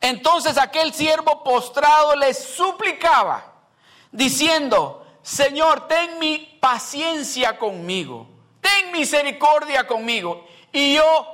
[0.01, 3.53] Entonces aquel siervo postrado le suplicaba,
[4.12, 8.29] diciendo, Señor, ten mi paciencia conmigo,
[8.61, 11.26] ten misericordia conmigo, y yo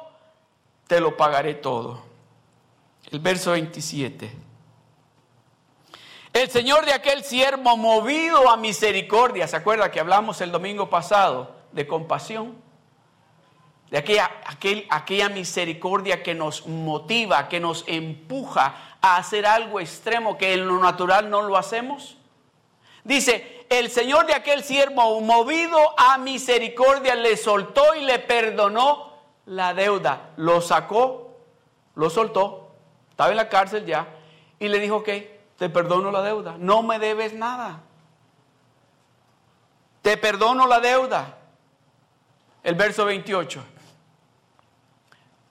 [0.86, 2.02] te lo pagaré todo.
[3.10, 4.30] El verso 27.
[6.32, 11.54] El Señor de aquel siervo, movido a misericordia, ¿se acuerda que hablamos el domingo pasado?
[11.74, 12.54] De compasión,
[13.90, 14.30] de aquella,
[14.90, 20.78] aquella misericordia que nos motiva, que nos empuja a hacer algo extremo que en lo
[20.78, 22.16] natural no lo hacemos.
[23.02, 29.12] Dice, el Señor de aquel siervo, movido a misericordia, le soltó y le perdonó
[29.46, 30.30] la deuda.
[30.36, 31.36] Lo sacó,
[31.94, 32.70] lo soltó,
[33.10, 34.08] estaba en la cárcel ya,
[34.58, 37.80] y le dijo que te perdono la deuda, no me debes nada.
[40.02, 41.38] Te perdono la deuda
[42.64, 43.62] el verso 28.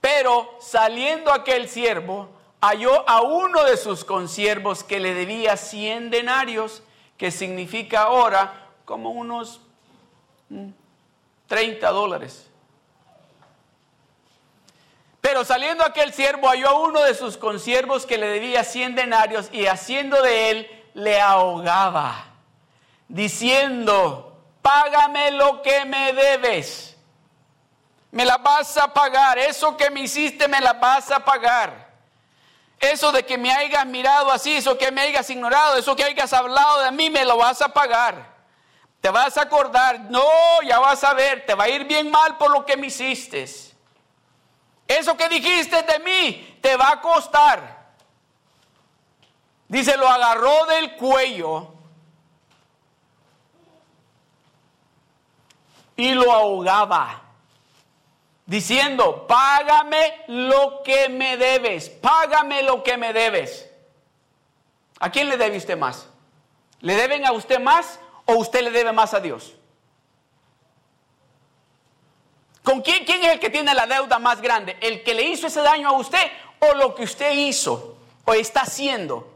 [0.02, 6.84] Pero saliendo aquel siervo, halló a uno de sus consiervos que le debía 100 denarios,
[7.18, 9.62] que significa ahora como unos
[11.48, 12.50] 30 mm, dólares.
[15.22, 19.50] Pero saliendo aquel siervo halló a uno de sus consiervos que le debía 100 denarios
[19.54, 22.26] y haciendo de él le ahogaba,
[23.08, 26.93] diciendo, págame lo que me debes
[28.14, 29.40] me la vas a pagar.
[29.40, 31.92] Eso que me hiciste, me la vas a pagar.
[32.80, 36.32] Eso de que me hayas mirado así, eso que me hayas ignorado, eso que hayas
[36.32, 38.32] hablado de mí, me lo vas a pagar.
[39.02, 40.24] Te vas a acordar, no,
[40.64, 43.46] ya vas a ver, te va a ir bien mal por lo que me hiciste.
[44.88, 47.84] Eso que dijiste de mí, te va a costar.
[49.68, 51.74] Dice, lo agarró del cuello
[55.96, 57.23] y lo ahogaba
[58.46, 63.70] diciendo, págame lo que me debes, págame lo que me debes.
[65.00, 66.08] ¿A quién le debe usted más?
[66.82, 69.56] ¿Le deben a usted más o usted le debe más a Dios?
[72.64, 74.78] ¿Con quién, quién es el que tiene la deuda más grande?
[74.80, 76.26] ¿El que le hizo ese daño a usted
[76.60, 79.30] o lo que usted hizo o está haciendo?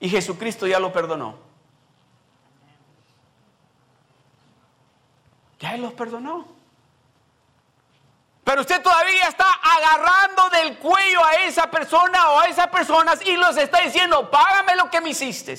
[0.00, 1.36] Y Jesucristo ya lo perdonó.
[5.60, 6.57] Ya Él los perdonó.
[8.48, 13.36] Pero usted todavía está agarrando del cuello a esa persona o a esas personas y
[13.36, 15.54] los está diciendo, págame lo que me hiciste.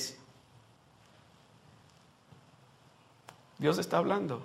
[3.58, 4.44] Dios está hablando.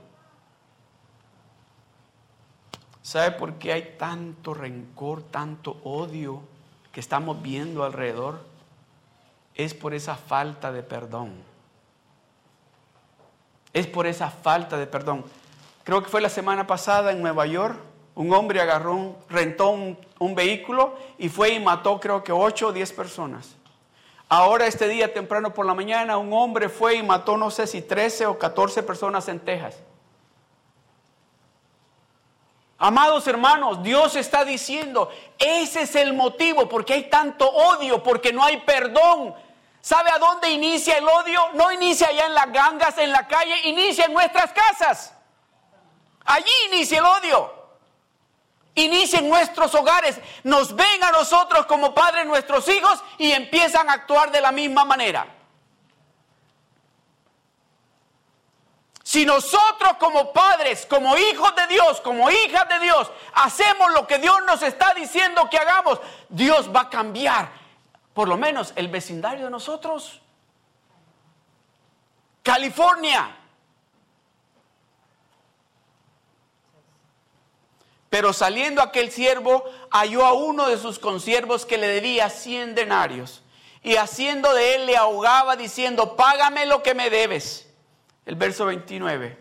[3.02, 6.44] ¿Sabe por qué hay tanto rencor, tanto odio
[6.92, 8.46] que estamos viendo alrededor?
[9.56, 11.34] Es por esa falta de perdón.
[13.74, 15.26] Es por esa falta de perdón.
[15.84, 20.98] Creo que fue la semana pasada en Nueva York un hombre agarró, rentó un, vehículo
[21.18, 23.56] y fue y mató creo que 8 o 10 personas.
[24.30, 27.82] Ahora este día temprano por la mañana un hombre fue y mató no sé si
[27.82, 29.76] 13 o 14 personas en Texas.
[32.78, 38.44] Amados hermanos, Dios está diciendo, ese es el motivo, porque hay tanto odio, porque no
[38.44, 39.34] hay perdón.
[39.80, 41.40] ¿Sabe a dónde inicia el odio?
[41.54, 45.14] No inicia allá en las gangas, en la calle, inicia en nuestras casas.
[46.26, 47.55] Allí inicia el odio
[48.76, 53.94] inicia en nuestros hogares, nos ven a nosotros como padres nuestros hijos y empiezan a
[53.94, 55.28] actuar de la misma manera.
[59.04, 64.18] Si nosotros como padres, como hijos de Dios, como hijas de Dios, hacemos lo que
[64.18, 67.50] Dios nos está diciendo que hagamos, Dios va a cambiar
[68.16, 70.22] por lo menos el vecindario de nosotros.
[72.42, 73.38] California,
[78.16, 83.44] Pero saliendo aquel siervo, halló a uno de sus consiervos que le debía cien denarios.
[83.84, 87.70] Y haciendo de él le ahogaba diciendo, págame lo que me debes.
[88.26, 89.38] El verso 29.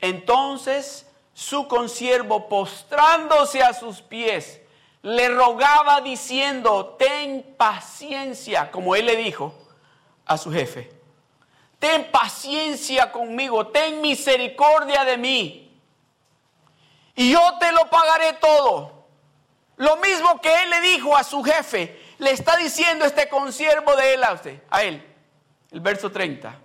[0.00, 4.60] Entonces su consiervo, postrándose a sus pies,
[5.02, 9.52] le rogaba diciendo, ten paciencia, como él le dijo
[10.26, 10.92] a su jefe.
[11.80, 15.65] Ten paciencia conmigo, ten misericordia de mí
[17.16, 19.06] y yo te lo pagaré todo.
[19.76, 24.14] Lo mismo que él le dijo a su jefe, le está diciendo este consiervo de
[24.14, 25.04] él a usted, a él.
[25.70, 26.58] El verso 30.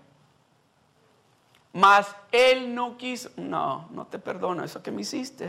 [1.73, 5.47] Mas él no quiso, no, no te perdono, eso que me hiciste,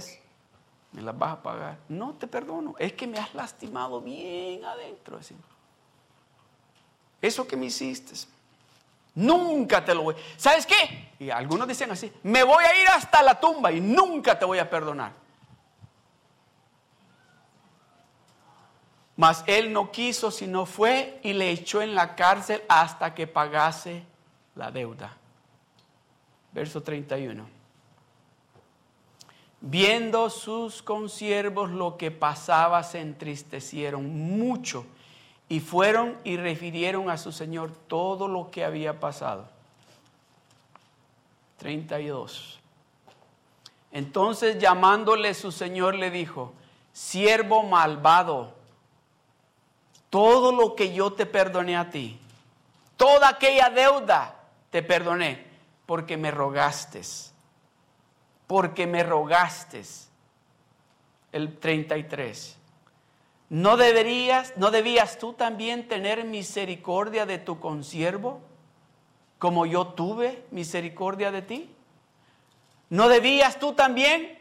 [0.93, 1.79] me las vas a pagar.
[1.89, 5.19] No te perdono, es que me has lastimado bien adentro.
[7.21, 8.15] Eso que me hiciste,
[9.15, 10.17] Nunca te lo voy.
[10.37, 11.13] ¿Sabes qué?
[11.19, 14.59] Y algunos dicen así, me voy a ir hasta la tumba y nunca te voy
[14.59, 15.13] a perdonar.
[19.17, 24.05] Mas él no quiso, sino fue y le echó en la cárcel hasta que pagase
[24.55, 25.17] la deuda.
[26.53, 27.47] Verso 31.
[29.61, 34.87] Viendo sus consiervos lo que pasaba, se entristecieron mucho
[35.53, 39.51] y fueron y refirieron a su Señor todo lo que había pasado.
[41.59, 42.59] 32.
[43.91, 46.55] Entonces llamándole su Señor le dijo,
[46.95, 48.55] siervo malvado,
[50.09, 52.19] todo lo que yo te perdoné a ti,
[52.97, 54.35] toda aquella deuda
[54.71, 55.47] te perdoné,
[55.85, 57.03] porque me rogaste,
[58.47, 59.83] porque me rogaste.
[61.31, 62.57] El 33.
[63.53, 68.41] ¿No deberías, no debías tú también tener misericordia de tu consiervo,
[69.39, 71.71] como yo tuve misericordia de ti?
[72.89, 74.39] ¿No debías tú también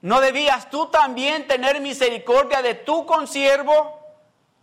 [0.00, 4.00] ¿No debías tú también tener misericordia de tu consiervo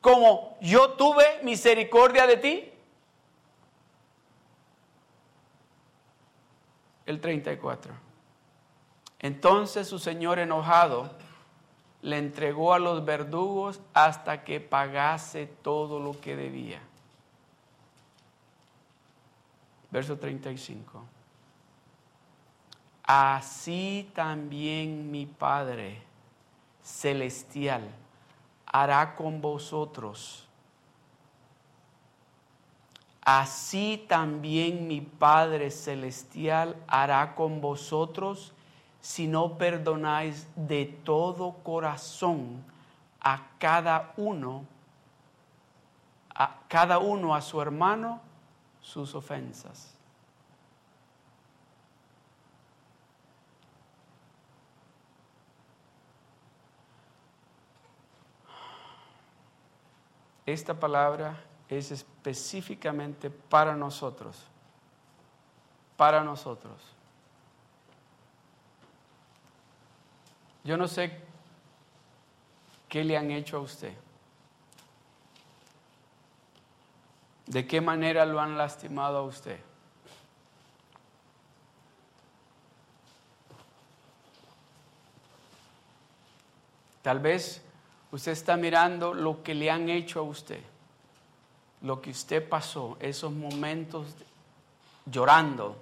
[0.01, 2.73] como yo tuve misericordia de ti?
[7.05, 7.93] El 34.
[9.19, 11.09] Entonces su señor enojado
[12.05, 16.79] le entregó a los verdugos hasta que pagase todo lo que debía.
[19.89, 21.03] Verso 35.
[23.01, 26.03] Así también mi Padre
[26.83, 27.89] celestial
[28.67, 30.47] hará con vosotros.
[33.21, 38.54] Así también mi Padre celestial hará con vosotros
[39.05, 42.65] si no perdonáis de todo corazón
[43.21, 44.65] a cada uno,
[46.33, 48.19] a cada uno a su hermano
[48.81, 49.93] sus ofensas.
[60.47, 61.39] Esta palabra
[61.69, 64.47] es específicamente para nosotros,
[65.95, 66.94] para nosotros.
[70.65, 71.11] Yo no sé
[72.89, 73.93] qué le han hecho a usted.
[77.45, 79.59] ¿De qué manera lo han lastimado a usted?
[87.03, 87.61] Tal vez
[88.11, 90.59] usted está mirando lo que le han hecho a usted,
[91.81, 94.07] lo que usted pasó, esos momentos
[95.05, 95.77] llorando,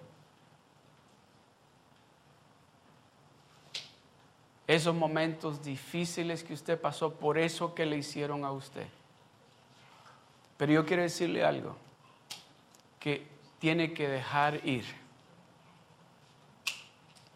[4.68, 8.88] esos momentos difíciles que usted pasó por eso que le hicieron a usted.
[10.58, 11.76] Pero yo quiero decirle algo,
[13.00, 13.28] que
[13.60, 14.86] tiene que dejar ir,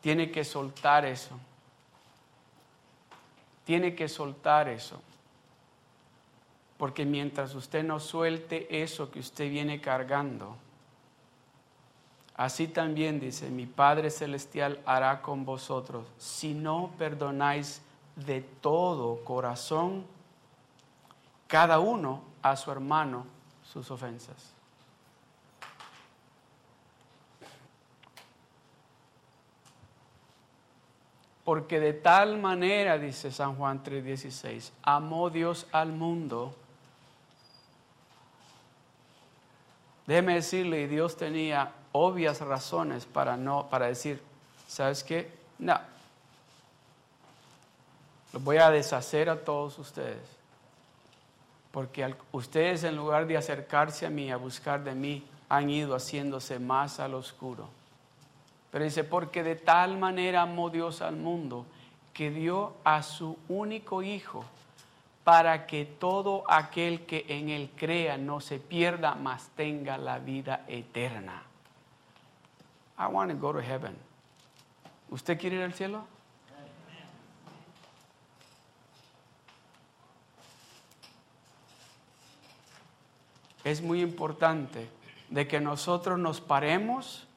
[0.01, 1.37] tiene que soltar eso,
[3.65, 5.01] tiene que soltar eso.
[6.77, 10.55] Porque mientras usted no suelte eso que usted viene cargando,
[12.37, 17.81] Así también dice, mi Padre Celestial hará con vosotros, si no perdonáis
[18.15, 20.05] de todo corazón,
[21.47, 23.25] cada uno a su hermano
[23.63, 24.53] sus ofensas.
[31.43, 36.53] Porque de tal manera, dice San Juan 3:16, amó Dios al mundo.
[40.05, 44.21] Déjeme decirle, Dios tenía obvias razones para no, para decir,
[44.67, 45.31] ¿sabes qué?
[45.59, 45.79] No.
[48.33, 50.21] Los voy a deshacer a todos ustedes.
[51.71, 56.59] Porque ustedes en lugar de acercarse a mí, a buscar de mí, han ido haciéndose
[56.59, 57.69] más al oscuro.
[58.71, 61.65] Pero dice, porque de tal manera amó Dios al mundo
[62.13, 64.43] que dio a su único Hijo
[65.23, 70.63] para que todo aquel que en él crea no se pierda, mas tenga la vida
[70.67, 71.46] eterna.
[72.97, 73.95] I want to go to heaven.
[75.09, 76.05] ¿Usted quiere ir al cielo?
[83.63, 84.89] Es muy importante
[85.29, 87.27] de que nosotros nos paremos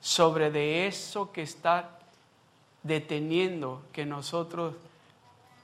[0.00, 1.98] sobre de eso que está
[2.82, 4.74] deteniendo que nosotros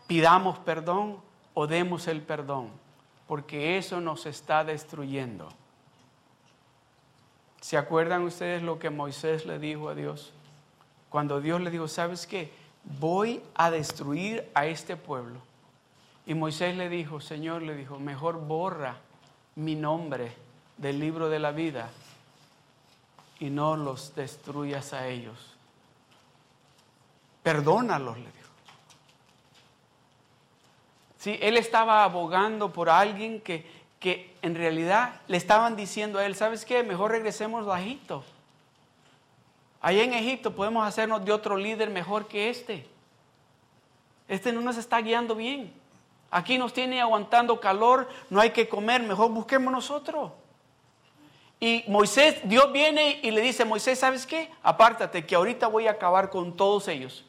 [0.07, 1.19] pidamos perdón
[1.55, 2.71] o demos el perdón,
[3.27, 5.49] porque eso nos está destruyendo.
[7.61, 10.33] ¿Se acuerdan ustedes lo que Moisés le dijo a Dios?
[11.11, 12.53] Cuando Dios le dijo, ¿sabes qué?
[13.01, 15.41] Voy a destruir a este pueblo.
[16.27, 18.97] Y Moisés le dijo, Señor, le dijo, mejor borra
[19.57, 20.33] mi nombre
[20.77, 21.91] del libro de la vida
[23.41, 25.55] y no los destruyas a ellos.
[27.43, 28.49] Perdónalos, le dijo.
[31.19, 36.35] Sí, él estaba abogando por alguien que que en realidad le estaban diciendo a él,
[36.35, 36.83] ¿sabes qué?
[36.83, 38.25] Mejor regresemos a Egipto.
[39.81, 42.87] Allá en Egipto podemos hacernos de otro líder mejor que este.
[44.29, 45.73] Este no nos está guiando bien.
[46.31, 50.33] Aquí nos tiene aguantando calor, no hay que comer, mejor busquemos nosotros.
[51.61, 54.51] Y Moisés, Dios viene y le dice, Moisés, ¿sabes qué?
[54.63, 57.25] Apártate, que ahorita voy a acabar con todos ellos.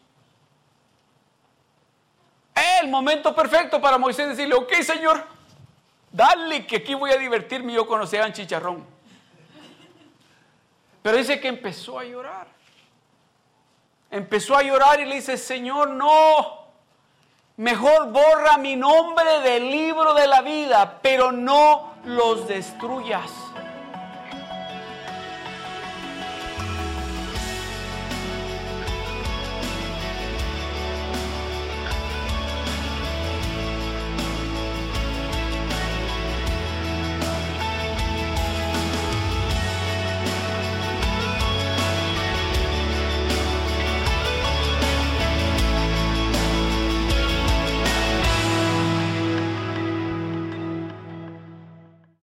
[2.81, 5.23] El momento perfecto para Moisés decirle, ok, Señor,
[6.11, 7.73] Dale que aquí voy a divertirme.
[7.73, 8.85] Yo conocía a chicharrón.
[11.01, 12.47] Pero dice que empezó a llorar.
[14.11, 16.59] Empezó a llorar y le dice, Señor, no.
[17.57, 23.31] Mejor borra mi nombre del libro de la vida, pero no los destruyas.